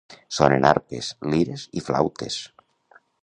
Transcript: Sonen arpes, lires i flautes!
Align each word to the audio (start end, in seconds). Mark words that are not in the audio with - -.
Sonen 0.37 0.63
arpes, 0.69 1.09
lires 1.33 1.67
i 1.81 1.85
flautes! 1.91 2.39